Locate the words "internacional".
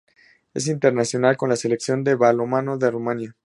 0.67-1.37